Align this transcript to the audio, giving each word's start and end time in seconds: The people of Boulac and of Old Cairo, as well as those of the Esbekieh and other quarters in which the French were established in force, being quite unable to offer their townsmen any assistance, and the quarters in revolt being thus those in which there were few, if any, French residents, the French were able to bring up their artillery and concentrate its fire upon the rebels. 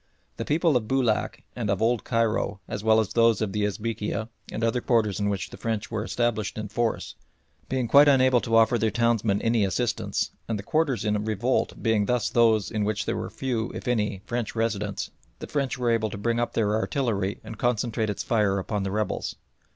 The 0.37 0.45
people 0.45 0.75
of 0.75 0.87
Boulac 0.87 1.43
and 1.55 1.69
of 1.69 1.79
Old 1.79 2.03
Cairo, 2.03 2.59
as 2.67 2.83
well 2.83 2.99
as 2.99 3.09
those 3.13 3.39
of 3.39 3.51
the 3.51 3.63
Esbekieh 3.65 4.25
and 4.51 4.63
other 4.63 4.81
quarters 4.81 5.19
in 5.19 5.29
which 5.29 5.51
the 5.51 5.57
French 5.57 5.91
were 5.91 6.03
established 6.03 6.57
in 6.57 6.69
force, 6.69 7.13
being 7.69 7.87
quite 7.87 8.07
unable 8.07 8.41
to 8.41 8.55
offer 8.55 8.79
their 8.79 8.89
townsmen 8.89 9.39
any 9.43 9.63
assistance, 9.63 10.31
and 10.47 10.57
the 10.57 10.63
quarters 10.63 11.05
in 11.05 11.25
revolt 11.25 11.83
being 11.83 12.07
thus 12.07 12.29
those 12.31 12.71
in 12.71 12.83
which 12.83 13.05
there 13.05 13.15
were 13.15 13.29
few, 13.29 13.69
if 13.75 13.87
any, 13.87 14.23
French 14.25 14.55
residents, 14.55 15.11
the 15.37 15.45
French 15.45 15.77
were 15.77 15.91
able 15.91 16.09
to 16.09 16.17
bring 16.17 16.39
up 16.39 16.53
their 16.53 16.73
artillery 16.73 17.39
and 17.43 17.59
concentrate 17.59 18.09
its 18.09 18.23
fire 18.23 18.57
upon 18.57 18.81
the 18.81 18.89
rebels. 18.89 19.35